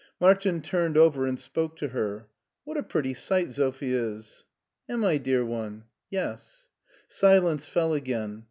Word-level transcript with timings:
Martin 0.19 0.63
turned 0.63 0.97
over 0.97 1.27
and 1.27 1.39
spoke 1.39 1.77
to 1.77 1.89
her." 1.89 2.27
What 2.65 2.75
a 2.75 2.81
pretty 2.81 3.13
sight 3.13 3.53
Sophie 3.53 3.93
is." 3.93 4.45
Am 4.89 5.05
I, 5.05 5.17
dear 5.19 5.45
one?"" 5.45 5.83
Yes." 6.09 6.69
Silence 7.07 7.67
fell 7.67 7.93
again. 7.93 8.39